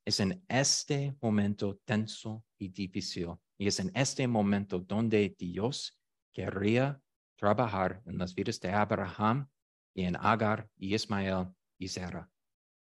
Es 0.05 0.19
en 0.19 0.43
este 0.47 1.15
momento 1.21 1.77
tenso 1.85 2.43
y 2.57 2.69
difícil, 2.69 3.35
y 3.57 3.67
es 3.67 3.79
en 3.79 3.91
este 3.93 4.27
momento 4.27 4.79
donde 4.79 5.35
Dios 5.37 5.99
querría 6.33 6.99
trabajar 7.37 8.01
en 8.05 8.17
las 8.17 8.33
vidas 8.33 8.59
de 8.59 8.71
Abraham 8.71 9.47
y 9.93 10.03
en 10.03 10.15
Agar 10.15 10.69
y 10.77 10.95
Ismael 10.95 11.53
y 11.77 11.87
Sara. 11.87 12.29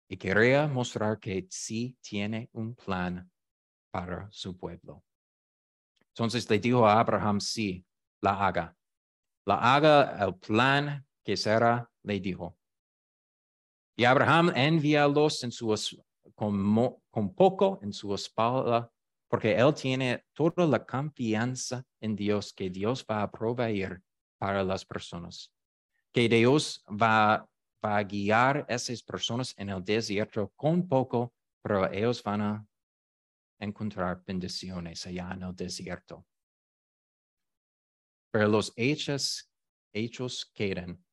Y 0.08 0.16
quería 0.16 0.66
mostrar 0.68 1.18
que 1.18 1.46
sí 1.50 1.96
tiene 2.00 2.48
un 2.52 2.74
plan 2.74 3.30
para 3.90 4.28
su 4.30 4.56
pueblo. 4.56 5.04
Entonces 6.08 6.48
le 6.48 6.58
dijo 6.58 6.86
a 6.86 7.00
Abraham, 7.00 7.40
sí, 7.40 7.84
la 8.20 8.46
haga. 8.46 8.76
La 9.46 9.74
haga 9.74 10.24
el 10.24 10.34
plan 10.36 11.06
que 11.24 11.36
Sara 11.36 11.90
le 12.02 12.20
dijo. 12.20 12.56
Y 13.96 14.04
Abraham 14.04 14.52
envialos 14.54 15.42
en 15.44 15.52
su, 15.52 15.74
con, 16.34 17.00
con 17.10 17.34
poco 17.34 17.80
en 17.82 17.92
su 17.92 18.14
espalda, 18.14 18.90
porque 19.28 19.54
él 19.54 19.74
tiene 19.74 20.24
toda 20.32 20.66
la 20.66 20.84
confianza 20.84 21.84
en 22.00 22.16
Dios 22.16 22.52
que 22.52 22.70
Dios 22.70 23.04
va 23.08 23.22
a 23.22 23.30
proveer 23.30 24.02
para 24.38 24.64
las 24.64 24.84
personas 24.84 25.52
que 26.12 26.28
Dios 26.28 26.84
va, 26.88 27.46
a 27.82 28.02
guiar 28.02 28.66
a 28.68 28.74
esas 28.74 29.02
personas 29.02 29.54
en 29.56 29.70
el 29.70 29.82
desierto 29.82 30.52
con 30.54 30.86
poco, 30.86 31.32
pero 31.62 31.90
ellos 31.90 32.22
van 32.22 32.42
a 32.42 32.66
encontrar 33.58 34.22
bendiciones 34.26 35.06
allá 35.06 35.30
en 35.32 35.44
el 35.44 35.56
desierto. 35.56 36.26
Pero 38.30 38.48
los 38.48 38.72
hechos, 38.76 39.50
hechos 39.92 40.50
quedan 40.54 41.04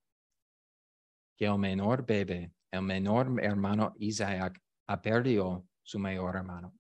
que 1.38 1.46
el 1.46 1.58
menor 1.58 2.06
bebé, 2.06 2.52
el 2.72 2.82
menor 2.82 3.44
hermano 3.44 3.94
Isaac, 3.98 4.62
ha 4.88 5.02
perdido 5.02 5.66
su 5.84 6.00
mayor 6.00 6.36
hermano. 6.36 6.74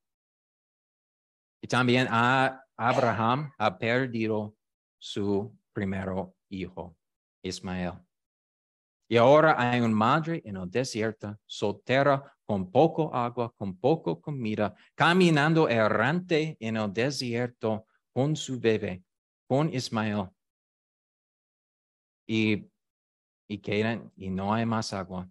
Y 1.61 1.67
también 1.67 2.07
a 2.09 2.63
Abraham 2.75 3.51
ha 3.57 3.77
perdido 3.77 4.55
su 4.99 5.55
primero 5.73 6.35
hijo, 6.49 6.95
Ismael. 7.41 7.93
Y 9.09 9.17
ahora 9.17 9.55
hay 9.57 9.79
una 9.79 9.95
madre 9.95 10.41
en 10.43 10.57
el 10.57 10.69
desierto, 10.69 11.37
soltera, 11.45 12.37
con 12.45 12.71
poco 12.71 13.13
agua, 13.13 13.53
con 13.55 13.77
poco 13.77 14.21
comida, 14.21 14.75
caminando 14.95 15.69
errante 15.69 16.57
en 16.59 16.77
el 16.77 16.91
desierto 16.93 17.85
con 18.13 18.35
su 18.35 18.59
bebé, 18.59 19.03
con 19.47 19.73
Ismael. 19.73 20.29
Y, 22.27 22.69
y 23.47 23.61
y 24.17 24.29
no 24.29 24.53
hay 24.53 24.65
más 24.65 24.93
agua. 24.93 25.29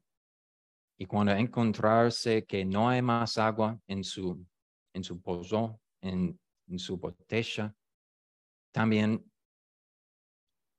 Y 0.99 1.05
cuando 1.05 1.33
encontrarse 1.33 2.47
que 2.47 2.65
no 2.65 2.89
hay 2.89 3.03
más 3.03 3.37
agua 3.37 3.79
en 3.87 4.03
su, 4.03 4.47
en 4.95 5.05
su 5.05 5.21
pozo, 5.21 5.79
en, 6.01 6.39
su 6.79 6.97
botella, 6.97 7.75
también 8.73 9.25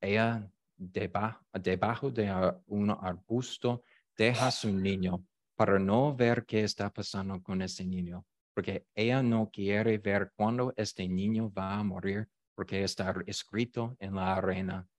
ella 0.02 0.52
debajo, 0.76 1.46
debajo 1.54 2.12
de 2.12 2.32
un 2.66 2.90
arbusto 2.90 3.84
deja 4.18 4.48
a 4.48 4.52
su 4.52 4.72
niño 4.72 5.24
para 5.56 5.80
no 5.80 6.16
ver 6.16 6.46
qué 6.46 6.64
está 6.64 6.92
pasando 6.92 7.42
con 7.42 7.62
este 7.62 7.86
niño, 7.86 8.26
porque 8.54 8.86
ella 8.96 9.24
no 9.24 9.50
quiere 9.50 9.98
ver 9.98 10.32
cuándo 10.36 10.74
este 10.76 11.08
niño 11.08 11.52
va 11.52 11.76
a 11.76 11.84
morir, 11.84 12.28
porque 12.58 12.84
está 12.84 13.14
escrito 13.28 13.96
en 14.00 14.16
la 14.16 14.34
arena 14.34 14.90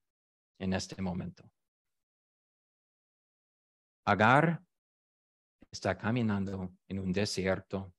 en 0.60 0.74
este 0.74 1.02
momento. 1.02 1.42
Agar 4.06 4.62
está 5.68 5.98
caminando 5.98 6.72
en 6.86 6.98
un 7.00 7.12
desierto, 7.12 7.92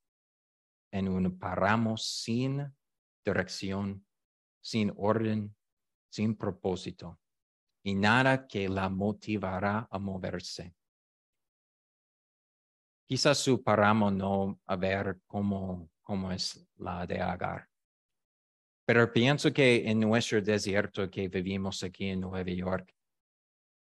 en 0.93 1.09
un 1.09 1.37
páramo 1.37 1.97
sin 1.97 2.73
dirección, 3.25 4.07
sin 4.63 4.93
orden, 4.95 5.53
sin 6.09 6.37
propósito 6.37 7.19
y 7.83 7.95
nada 7.95 8.47
que 8.47 8.69
la 8.69 8.87
motivará 8.87 9.89
a 9.91 9.99
moverse. 9.99 10.73
Quizás 13.05 13.39
su 13.39 13.61
páramo 13.61 14.09
no 14.09 14.61
a 14.65 14.75
ver 14.77 15.19
cómo, 15.27 15.91
cómo 16.01 16.31
es 16.31 16.65
la 16.77 17.05
de 17.05 17.19
Agar. 17.19 17.68
Pero 18.89 19.13
pienso 19.13 19.53
que 19.53 19.87
en 19.87 19.99
nuestro 19.99 20.41
desierto 20.41 21.11
que 21.11 21.27
vivimos 21.27 21.83
aquí 21.83 22.07
en 22.07 22.21
Nueva 22.21 22.49
York, 22.49 22.91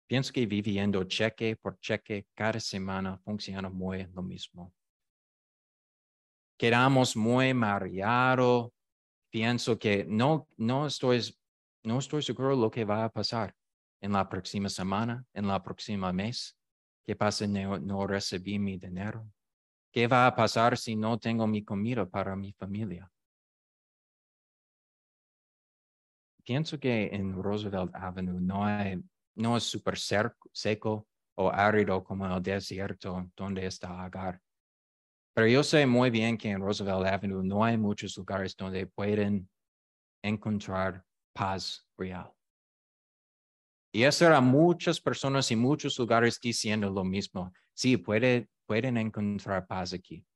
pienso 0.09 0.33
que 0.33 0.45
viviendo 0.47 1.05
cheque 1.05 1.55
por 1.55 1.79
cheque 1.79 2.27
cada 2.35 2.59
semana 2.59 3.17
funciona 3.19 3.69
muy 3.71 4.09
lo 4.13 4.21
mismo. 4.21 4.75
Quedamos 6.59 7.15
muy 7.15 7.55
mareados. 7.55 8.73
Pienso 9.31 9.79
que 9.79 10.05
no, 10.09 10.49
no, 10.57 10.89
estoy, 10.89 11.21
no 11.85 12.01
estoy 12.01 12.25
seguro 12.25 12.57
lo 12.57 12.69
que 12.69 12.85
va 12.85 13.05
a 13.05 13.13
pasar 13.13 13.55
en 14.01 14.11
la 14.11 14.29
próxima 14.29 14.69
semana, 14.69 15.25
en 15.33 15.47
la 15.47 15.63
próxima 15.63 16.13
mes. 16.13 16.59
¿Qué 17.07 17.15
pasa 17.15 17.45
si 17.45 17.53
no, 17.53 17.79
no 17.79 18.09
recibí 18.09 18.59
mi 18.59 18.77
dinero? 18.77 19.25
¿Qué 19.93 20.09
va 20.09 20.27
a 20.27 20.35
pasar 20.35 20.77
si 20.77 20.97
no 20.97 21.17
tengo 21.17 21.47
mi 21.47 21.63
comida 21.63 22.11
para 22.11 22.35
mi 22.35 22.53
familia? 22.55 23.09
Pienso 26.51 26.81
que 26.81 27.09
en 27.13 27.41
Roosevelt 27.41 27.95
Avenue 27.95 28.41
no, 28.41 28.65
hay, 28.65 29.01
no 29.37 29.57
es 29.57 29.63
súper 29.63 29.97
seco 29.97 31.07
o 31.37 31.49
árido 31.49 32.03
como 32.03 32.27
el 32.27 32.43
desierto 32.43 33.31
donde 33.37 33.67
está 33.67 34.03
Agar. 34.03 34.43
Pero 35.33 35.47
yo 35.47 35.63
sé 35.63 35.87
muy 35.87 36.11
bien 36.11 36.37
que 36.37 36.51
en 36.51 36.61
Roosevelt 36.61 37.07
Avenue 37.07 37.45
no 37.45 37.63
hay 37.63 37.79
muchos 37.79 38.17
lugares 38.17 38.57
donde 38.57 38.85
pueden 38.89 39.49
encontrar 40.25 41.05
paz 41.33 41.87
real. 41.97 42.33
Y 43.95 44.03
eso 44.03 44.27
era 44.27 44.41
muchas 44.41 45.01
personas 45.01 45.49
y 45.53 45.55
muchos 45.55 45.97
lugares 46.01 46.41
diciendo 46.41 46.91
lo 46.91 47.05
mismo. 47.05 47.53
Sí, 47.75 47.97
puede, 47.97 48.49
pueden 48.67 48.97
encontrar 48.97 49.69
paz 49.69 49.93
aquí. 49.93 50.27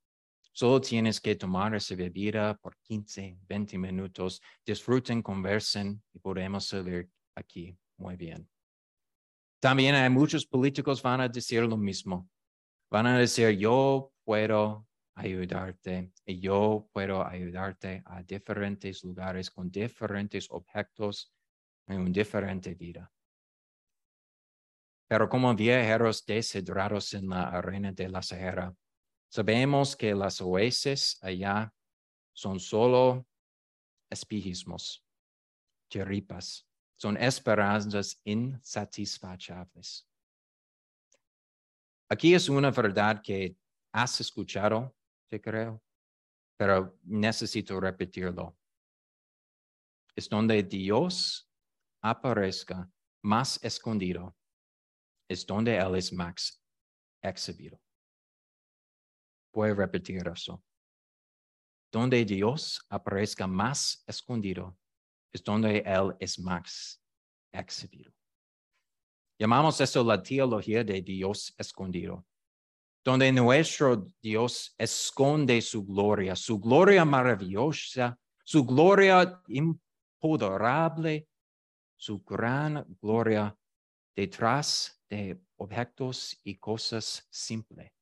Solo 0.56 0.80
tienes 0.80 1.20
que 1.20 1.34
tomar 1.34 1.74
esa 1.74 1.96
bebida 1.96 2.56
por 2.56 2.76
15, 2.78 3.38
20 3.48 3.76
minutos, 3.76 4.40
disfruten, 4.64 5.20
conversen 5.20 6.00
y 6.12 6.20
podemos 6.20 6.66
salir 6.68 7.10
aquí 7.34 7.76
muy 7.96 8.14
bien. 8.14 8.48
También 9.58 9.96
hay 9.96 10.08
muchos 10.10 10.46
políticos 10.46 11.02
van 11.02 11.22
a 11.22 11.28
decir 11.28 11.64
lo 11.64 11.76
mismo. 11.76 12.28
Van 12.88 13.08
a 13.08 13.18
decir, 13.18 13.50
yo 13.58 14.12
puedo 14.22 14.86
ayudarte 15.16 16.12
y 16.24 16.38
yo 16.38 16.88
puedo 16.92 17.26
ayudarte 17.26 18.04
a 18.04 18.22
diferentes 18.22 19.02
lugares 19.02 19.50
con 19.50 19.68
diferentes 19.72 20.46
objetos 20.50 21.34
en 21.88 22.00
una 22.00 22.10
diferente 22.10 22.76
vida. 22.76 23.10
Pero 25.08 25.28
como 25.28 25.52
viajeros 25.52 26.24
deshidrados 26.24 27.12
en 27.14 27.28
la 27.28 27.48
arena 27.48 27.90
de 27.90 28.08
la 28.08 28.22
Sahara, 28.22 28.72
sabemos 29.34 29.96
que 29.96 30.14
las 30.14 30.40
oasis 30.40 31.18
allá 31.20 31.74
son 32.32 32.60
solo 32.60 33.26
espejismos, 34.08 35.04
chiripas, 35.90 36.64
son 36.94 37.16
esperanzas 37.16 38.20
insatisfachables. 38.22 40.06
Aquí 42.08 42.32
es 42.32 42.48
una 42.48 42.70
verdad 42.70 43.20
que 43.20 43.56
has 43.92 44.20
escuchado, 44.20 44.94
te 45.28 45.40
creo, 45.40 45.82
pero 46.56 46.96
necesito 47.02 47.80
repetirlo. 47.80 48.56
Es 50.14 50.28
donde 50.28 50.62
Dios 50.62 51.50
aparezca 52.00 52.88
más 53.24 53.58
escondido 53.64 54.36
es 55.28 55.44
donde 55.44 55.76
Él 55.76 55.96
es 55.96 56.12
más 56.12 56.62
exhibido. 57.22 57.80
Puedo 59.54 59.76
repetir 59.76 60.26
eso. 60.26 60.60
Donde 61.92 62.24
Dios 62.24 62.84
aparezca 62.88 63.46
más 63.46 64.02
escondido 64.04 64.76
es 65.32 65.44
donde 65.44 65.78
Él 65.86 66.12
es 66.18 66.40
más 66.40 67.00
exhibido. 67.52 68.12
Llamamos 69.38 69.80
eso 69.80 70.02
la 70.02 70.20
teología 70.20 70.82
de 70.82 71.00
Dios 71.00 71.54
escondido, 71.56 72.26
donde 73.04 73.30
nuestro 73.30 74.08
Dios 74.20 74.74
esconde 74.76 75.62
su 75.62 75.84
gloria, 75.84 76.34
su 76.34 76.58
gloria 76.58 77.04
maravillosa, 77.04 78.18
su 78.42 78.64
gloria 78.64 79.40
impoderable, 79.46 81.28
su 81.96 82.24
gran 82.24 82.84
gloria 83.00 83.56
detrás 84.16 85.00
de 85.08 85.40
objetos 85.56 86.40
y 86.42 86.56
cosas 86.56 87.26
simples, 87.30 87.93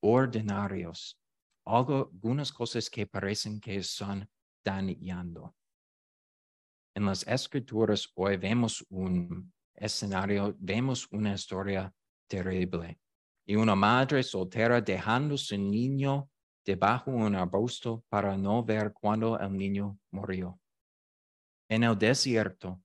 ordinarios, 0.00 1.18
algunas 1.64 2.52
cosas 2.52 2.88
que 2.90 3.06
parecen 3.06 3.60
que 3.60 3.82
son 3.82 4.28
dañando. 4.64 5.54
En 6.94 7.06
las 7.06 7.26
escrituras 7.26 8.10
hoy 8.14 8.36
vemos 8.36 8.84
un 8.90 9.52
escenario, 9.74 10.54
vemos 10.58 11.06
una 11.12 11.34
historia 11.34 11.94
terrible 12.28 12.98
y 13.46 13.56
una 13.56 13.74
madre 13.74 14.22
soltera 14.22 14.80
dejando 14.80 15.36
su 15.36 15.56
niño 15.56 16.28
debajo 16.64 17.10
de 17.10 17.16
un 17.16 17.34
arbusto 17.34 18.04
para 18.08 18.36
no 18.36 18.62
ver 18.62 18.92
cuando 18.92 19.38
el 19.38 19.56
niño 19.56 19.98
murió. 20.10 20.60
En 21.68 21.84
el 21.84 21.96
desierto, 21.96 22.82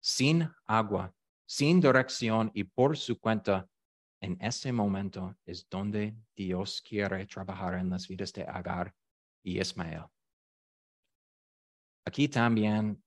sin 0.00 0.48
agua, 0.66 1.14
sin 1.46 1.80
dirección 1.80 2.50
y 2.54 2.64
por 2.64 2.96
su 2.96 3.18
cuenta, 3.18 3.68
en 4.22 4.38
ese 4.40 4.72
momento 4.72 5.36
es 5.44 5.68
donde 5.68 6.16
Dios 6.34 6.80
quiere 6.80 7.26
trabajar 7.26 7.74
en 7.74 7.90
las 7.90 8.06
vidas 8.06 8.32
de 8.32 8.44
Agar 8.44 8.94
y 9.44 9.60
Ismael. 9.60 10.04
Aquí 12.06 12.28
también 12.28 13.02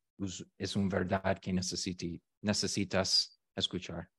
es 0.57 0.75
una 0.75 0.89
verdad 0.89 1.39
que 1.39 1.53
necesitas 1.53 3.41
escuchar. 3.55 4.09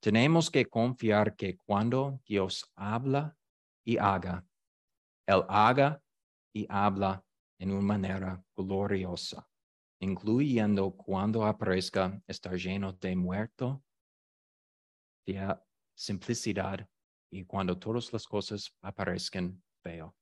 Tenemos 0.00 0.50
que 0.50 0.64
confiar 0.64 1.34
que 1.34 1.56
cuando 1.56 2.20
Dios 2.24 2.64
habla 2.76 3.36
y 3.84 3.98
haga, 3.98 4.46
Él 5.26 5.42
haga 5.48 6.00
y 6.54 6.64
habla 6.68 7.24
en 7.58 7.72
una 7.72 7.82
manera 7.82 8.44
gloriosa 8.56 9.48
incluyendo 10.00 10.92
cuando 10.92 11.44
aparezca 11.44 12.22
estar 12.26 12.54
lleno 12.54 12.92
de 12.92 13.16
muerto, 13.16 13.82
simplicidad 15.94 16.88
y 17.30 17.44
cuando 17.44 17.78
todas 17.78 18.12
las 18.12 18.26
cosas 18.26 18.72
aparezcan 18.82 19.62
feo. 19.82 20.14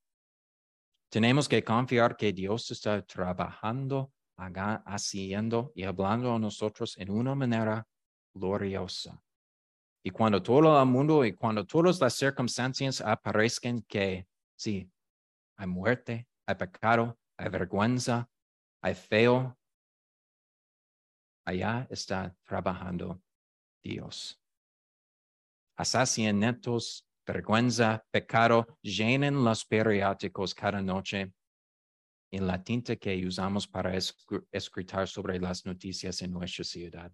Tenemos 1.11 1.49
que 1.49 1.63
confiar 1.63 2.17
que 2.17 2.33
Dios 2.33 2.71
está 2.71 3.05
trabajando, 3.05 4.13
haciendo 4.37 5.73
y 5.75 5.85
hablando 5.85 6.35
a 6.35 6.39
nosotros 6.39 6.97
en 6.99 7.11
una 7.11 7.35
manera 7.35 7.87
gloriosa. 8.35 9.23
Y 10.05 10.11
cuando 10.11 10.43
todo 10.43 10.81
el 10.81 10.87
mundo 10.87 11.25
y 11.25 11.33
cuando 11.33 11.65
todas 11.65 12.01
las 12.01 12.15
circunstancias 12.15 13.01
aparezcan 13.01 13.83
que 13.83 14.29
sí, 14.57 14.91
hay 15.57 15.67
muerte, 15.67 16.29
hay 16.47 16.55
pecado, 16.55 17.19
hay 17.37 17.49
vergüenza, 17.49 18.29
hay 18.83 18.95
feo, 18.95 19.57
allá 21.45 21.87
está 21.91 22.37
trabajando 22.45 23.21
Dios. 23.83 24.41
Asesinatos, 25.77 27.07
vergüenza, 27.27 28.05
pecado 28.11 28.79
llenen 28.83 29.45
los 29.45 29.65
periódicos 29.65 30.55
cada 30.55 30.81
noche 30.81 31.33
en 32.31 32.47
la 32.47 32.63
tinta 32.63 32.97
que 32.97 33.27
usamos 33.27 33.67
para 33.67 33.95
escribir 33.95 35.07
sobre 35.07 35.39
las 35.39 35.65
noticias 35.65 36.23
en 36.23 36.33
nuestra 36.33 36.65
ciudad. 36.65 37.13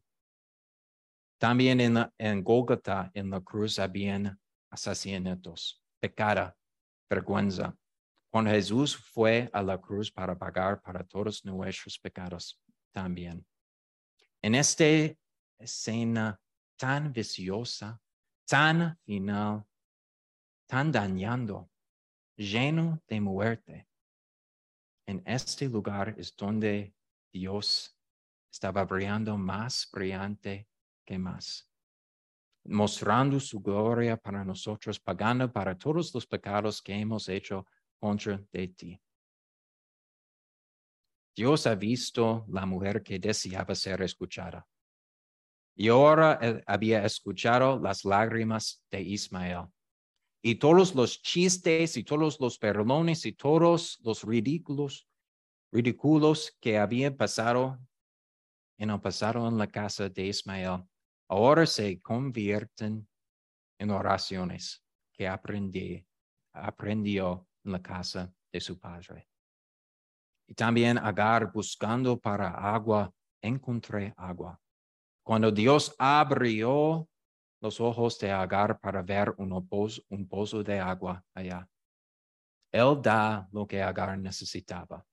También 1.38 1.80
en, 2.18 2.44
Golgotha, 2.44 3.10
en 3.14 3.30
la 3.30 3.40
cruz, 3.40 3.78
habían 3.78 4.38
asesinatos, 4.70 5.82
pecado, 6.00 6.54
vergüenza. 7.10 7.76
Cuando 8.30 8.50
Jesús 8.52 8.96
fue 8.96 9.50
a 9.52 9.62
la 9.62 9.78
cruz 9.78 10.10
para 10.10 10.38
pagar 10.38 10.80
para 10.80 11.04
todos 11.04 11.44
nuestros 11.44 11.98
pecados 11.98 12.58
también. 12.92 13.44
En 14.40 14.54
esta 14.54 14.84
escena 15.58 16.40
tan 16.76 17.12
viciosa, 17.12 18.00
tan 18.52 18.98
final, 19.06 19.64
tan 20.66 20.92
dañando, 20.92 21.70
lleno 22.36 23.02
de 23.08 23.18
muerte, 23.18 23.88
en 25.06 25.22
este 25.24 25.70
lugar 25.70 26.14
es 26.18 26.36
donde 26.36 26.94
Dios 27.32 27.96
estaba 28.52 28.84
brillando 28.84 29.38
más 29.38 29.88
brillante 29.90 30.68
que 31.02 31.16
más, 31.16 31.66
mostrando 32.64 33.40
su 33.40 33.58
gloria 33.58 34.18
para 34.18 34.44
nosotros, 34.44 35.00
pagando 35.00 35.50
para 35.50 35.74
todos 35.74 36.12
los 36.12 36.26
pecados 36.26 36.82
que 36.82 36.92
hemos 36.92 37.30
hecho 37.30 37.64
contra 37.98 38.36
de 38.52 38.68
ti. 38.68 39.02
Dios 41.34 41.66
ha 41.66 41.74
visto 41.74 42.44
la 42.48 42.66
mujer 42.66 43.02
que 43.02 43.18
deseaba 43.18 43.74
ser 43.74 44.02
escuchada. 44.02 44.68
Y 45.74 45.88
ahora 45.88 46.38
había 46.66 47.04
escuchado 47.04 47.78
las 47.80 48.04
lágrimas 48.04 48.84
de 48.90 49.02
Ismael. 49.02 49.66
Y 50.42 50.56
todos 50.56 50.94
los 50.94 51.22
chistes 51.22 51.96
y 51.96 52.04
todos 52.04 52.38
los 52.40 52.58
perdones 52.58 53.24
y 53.26 53.32
todos 53.32 53.98
los 54.02 54.24
ridículos, 54.24 55.08
ridículos 55.70 56.56
que 56.60 56.78
habían 56.78 57.16
pasado 57.16 57.78
en 58.78 58.90
el 58.90 59.00
pasado 59.00 59.46
en 59.46 59.58
la 59.58 59.68
casa 59.68 60.08
de 60.08 60.26
Ismael 60.26 60.82
ahora 61.28 61.66
se 61.66 62.00
convierten 62.00 63.08
en 63.78 63.90
oraciones 63.90 64.84
que 65.12 65.28
aprendí, 65.28 66.06
aprendió 66.52 67.48
en 67.64 67.72
la 67.72 67.80
casa 67.80 68.34
de 68.52 68.60
su 68.60 68.78
padre. 68.78 69.28
Y 70.48 70.54
también 70.54 70.98
Agar 70.98 71.52
buscando 71.52 72.18
para 72.18 72.50
agua, 72.50 73.14
encontré 73.40 74.12
agua. 74.16 74.60
Cuando 75.22 75.50
Dios 75.52 75.94
abrió 75.98 77.08
los 77.60 77.80
ojos 77.80 78.18
de 78.18 78.32
Agar 78.32 78.80
para 78.80 79.02
ver 79.02 79.32
un 79.38 79.66
pozo, 79.68 80.02
un 80.08 80.28
pozo 80.28 80.62
de 80.64 80.80
agua 80.80 81.24
allá, 81.32 81.68
Él 82.72 83.00
da 83.00 83.48
lo 83.52 83.66
que 83.66 83.80
Agar 83.80 84.18
necesitaba, 84.18 85.06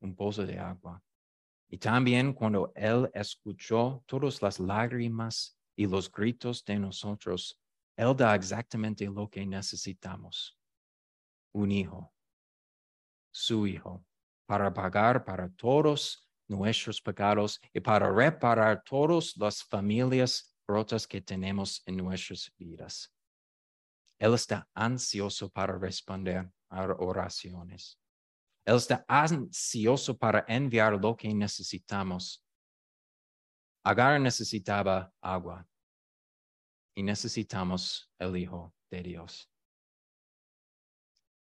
un 0.00 0.14
pozo 0.16 0.44
de 0.44 0.58
agua. 0.58 1.00
Y 1.70 1.78
también 1.78 2.32
cuando 2.32 2.72
Él 2.74 3.08
escuchó 3.14 4.02
todas 4.06 4.42
las 4.42 4.58
lágrimas 4.58 5.56
y 5.76 5.86
los 5.86 6.10
gritos 6.10 6.64
de 6.64 6.78
nosotros, 6.78 7.60
Él 7.96 8.16
da 8.16 8.34
exactamente 8.34 9.06
lo 9.06 9.28
que 9.30 9.46
necesitamos. 9.46 10.58
Un 11.54 11.70
hijo, 11.70 12.12
su 13.30 13.66
hijo, 13.66 14.04
para 14.44 14.74
pagar 14.74 15.24
para 15.24 15.48
todos 15.50 16.28
nuestros 16.52 17.00
pecados 17.00 17.60
y 17.72 17.80
para 17.80 18.08
reparar 18.12 18.82
todas 18.84 19.36
las 19.36 19.64
familias 19.64 20.54
rotas 20.68 21.06
que 21.06 21.20
tenemos 21.20 21.82
en 21.86 21.96
nuestras 21.96 22.52
vidas. 22.56 23.12
Él 24.20 24.34
está 24.34 24.68
ansioso 24.74 25.50
para 25.50 25.76
responder 25.76 26.48
a 26.70 26.84
oraciones. 26.98 27.98
Él 28.64 28.76
está 28.76 29.04
ansioso 29.08 30.16
para 30.16 30.44
enviar 30.46 30.92
lo 31.02 31.16
que 31.16 31.34
necesitamos 31.34 32.44
Agar 33.84 34.20
necesitaba 34.20 35.12
agua 35.20 35.66
y 36.94 37.02
necesitamos 37.02 38.08
el 38.20 38.36
Hijo 38.36 38.72
de 38.90 39.02
Dios. 39.02 39.50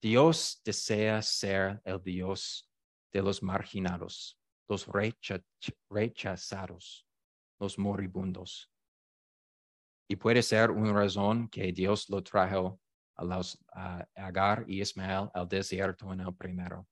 Dios 0.02 0.62
desea 0.64 1.22
ser 1.22 1.82
el 1.84 2.02
Dios 2.02 2.72
de 3.12 3.22
los 3.22 3.44
marginados, 3.44 4.39
los 4.70 4.88
rechazados, 5.90 7.06
los 7.60 7.78
moribundos. 7.80 8.72
Y 10.08 10.16
puede 10.16 10.42
ser 10.44 10.72
una 10.72 10.94
razón 10.94 11.50
que 11.50 11.72
Dios 11.72 12.10
lo 12.10 12.24
trajo 12.24 12.80
a 13.16 13.24
los 13.26 13.58
Agar 14.16 14.64
y 14.68 14.82
Ismael 14.82 15.30
al 15.34 15.48
desierto 15.48 16.14
en 16.14 16.22
el 16.22 16.36
primero. 16.36 16.88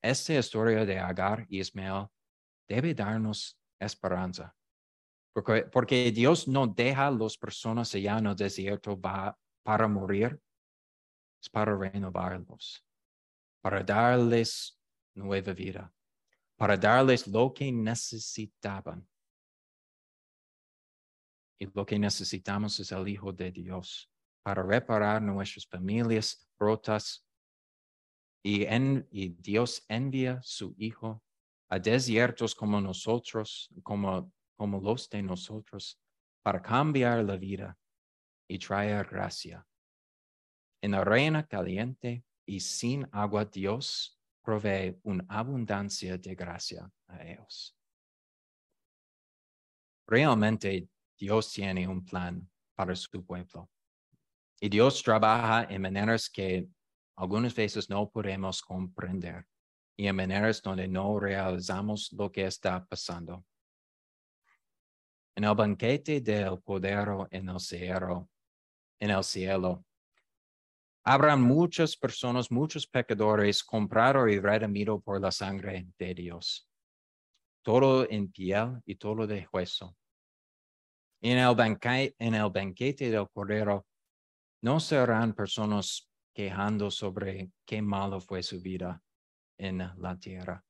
Esta 0.00 0.34
historia 0.34 0.84
de 0.86 0.98
Agar 0.98 1.44
y 1.48 1.60
Ismael 1.60 2.06
debe 2.68 2.94
darnos 2.94 3.58
esperanza. 3.80 4.54
Porque, 5.34 5.64
porque 5.70 6.10
Dios 6.10 6.48
no 6.48 6.66
deja 6.66 7.08
a 7.08 7.10
las 7.10 7.36
personas 7.36 7.94
allá 7.94 8.18
en 8.18 8.26
el 8.26 8.36
desierto 8.36 8.98
para 9.00 9.88
morir, 9.88 10.40
es 11.40 11.48
para 11.48 11.76
renovarlos, 11.76 12.84
para 13.60 13.82
darles 13.84 14.80
nueva 15.14 15.52
vida, 15.52 15.92
para 16.58 16.76
darles 16.76 17.26
lo 17.28 17.54
que 17.54 17.70
necesitaban. 17.70 19.08
Y 21.60 21.66
lo 21.72 21.86
que 21.86 21.98
necesitamos 21.98 22.78
es 22.80 22.90
el 22.92 23.08
Hijo 23.08 23.32
de 23.32 23.50
Dios 23.52 24.10
para 24.42 24.62
reparar 24.62 25.22
nuestras 25.22 25.66
familias 25.66 26.48
rotas. 26.58 27.24
Y, 28.44 28.66
Dios 29.28 29.84
envía 29.88 30.40
su 30.42 30.74
Hijo 30.78 31.22
a 31.70 31.78
desiertos 31.78 32.54
como 32.54 32.80
nosotros, 32.80 33.68
como, 33.82 34.32
como 34.56 34.80
los 34.80 35.08
de 35.10 35.22
nosotros, 35.22 36.00
para 36.42 36.60
cambiar 36.60 37.24
la 37.24 37.36
vida 37.36 37.78
y 38.48 38.58
traer 38.58 39.06
gracia. 39.06 39.64
En 40.82 40.92
la 40.92 41.04
reina 41.04 41.46
caliente 41.46 42.24
y 42.46 42.60
sin 42.60 43.08
agua, 43.12 43.44
Dios 43.44 44.17
provee 44.48 44.98
una 45.02 45.26
abundancia 45.28 46.16
de 46.16 46.34
gracia 46.34 46.90
a 47.08 47.22
ellos. 47.22 47.76
Realmente 50.06 50.88
Dios 51.18 51.52
tiene 51.52 51.86
un 51.86 52.02
plan 52.02 52.48
para 52.74 52.96
su 52.96 53.22
pueblo. 53.26 53.68
Y 54.58 54.70
Dios 54.70 55.02
trabaja 55.02 55.64
en 55.64 55.82
maneras 55.82 56.30
que 56.30 56.66
algunas 57.16 57.54
veces 57.54 57.90
no 57.90 58.08
podemos 58.08 58.62
comprender 58.62 59.44
y 59.98 60.06
en 60.06 60.16
maneras 60.16 60.62
donde 60.62 60.88
no 60.88 61.20
realizamos 61.20 62.10
lo 62.12 62.32
que 62.32 62.46
está 62.46 62.82
pasando. 62.86 63.44
En 65.36 65.44
el 65.44 65.54
banquete 65.54 66.22
del 66.22 66.62
Cordero 66.62 67.28
en 67.30 67.50
el 67.50 67.60
cielo, 67.60 68.30
en 68.98 69.10
el 69.10 69.22
cielo, 69.22 69.84
habrán 71.08 71.40
muchas 71.40 71.96
personas, 71.96 72.50
muchos 72.50 72.86
pecadores 72.86 73.64
comprados 73.64 74.30
y 74.30 74.38
redimidos 74.38 75.02
por 75.02 75.18
la 75.18 75.32
sangre 75.32 75.86
de 75.98 76.14
Dios. 76.14 76.68
Todo 77.62 78.06
en 78.10 78.30
piel 78.30 78.82
y 78.84 78.94
todo 78.96 79.26
de 79.26 79.48
hueso. 79.50 79.96
En 81.22 81.38
el, 81.38 82.14
en 82.18 82.34
el 82.34 82.50
banquete 82.50 83.10
del 83.10 83.26
Cordero 83.30 83.86
no 84.60 84.78
serán 84.80 85.32
personas 85.32 86.06
quejando 86.34 86.90
sobre 86.90 87.52
qué 87.64 87.80
malo 87.80 88.20
fue 88.20 88.42
su 88.42 88.60
vida 88.60 89.02
en 89.56 89.78
la 89.78 90.14
tierra. 90.18 90.62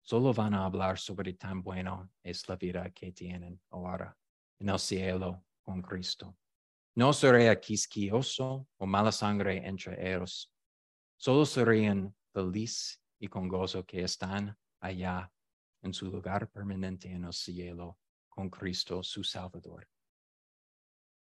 Solo 0.00 0.32
van 0.32 0.54
a 0.54 0.64
hablar 0.64 0.96
sobre 0.96 1.34
tan 1.34 1.60
bueno 1.60 2.12
es 2.22 2.48
la 2.48 2.54
vida 2.54 2.88
que 2.90 3.10
tienen 3.10 3.60
ahora 3.70 4.16
en 4.60 4.68
el 4.68 4.78
cielo 4.78 5.44
con 5.64 5.82
Cristo. 5.82 6.36
No 6.96 7.12
sería 7.12 7.60
quisquioso 7.60 8.66
o 8.78 8.86
mala 8.86 9.12
sangre 9.12 9.66
entre 9.66 10.14
ellos. 10.14 10.50
Solo 11.18 11.44
serían 11.44 12.14
feliz 12.32 13.00
y 13.18 13.28
con 13.28 13.48
gozo 13.48 13.84
que 13.84 14.02
están 14.02 14.56
allá 14.80 15.30
en 15.82 15.92
su 15.92 16.10
lugar 16.10 16.50
permanente 16.50 17.10
en 17.10 17.24
el 17.24 17.34
cielo 17.34 17.98
con 18.30 18.48
Cristo 18.48 19.02
su 19.02 19.22
Salvador. 19.22 19.86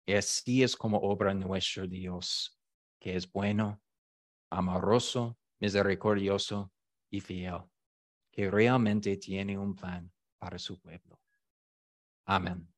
Y 0.06 0.13
así 0.13 0.63
es 0.63 0.75
como 0.75 0.99
obra 0.99 1.34
nuestro 1.34 1.86
Dios, 1.86 2.58
que 2.97 3.17
es 3.17 3.30
bueno, 3.30 3.82
amoroso, 4.49 5.38
misericordioso 5.60 6.71
y 7.10 7.19
fiel, 7.19 7.63
que 8.32 8.49
realmente 8.49 9.17
tiene 9.17 9.58
un 9.58 9.75
plan 9.75 10.10
para 10.38 10.58
su 10.58 10.80
pueblo. 10.80 11.19
Amén. 12.25 12.73